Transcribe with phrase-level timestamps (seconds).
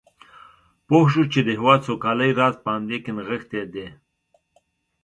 [0.87, 3.87] پوه شو چې د هېواد سوکالۍ راز په همدې کې نغښتی دی.